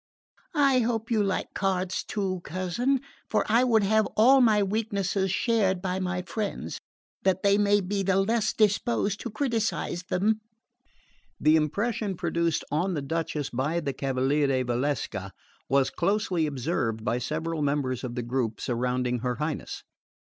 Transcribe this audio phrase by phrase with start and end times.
[0.55, 5.79] I hope you like cards too, cousin, for I would have all my weaknesses shared
[5.79, 6.79] by my friends,
[7.21, 10.41] that they may be the less disposed to criticise them."
[11.39, 15.33] The impression produced on the Duchess by the cavaliere Valsecca
[15.69, 19.83] was closely observed by several members of the group surrounding her Highness.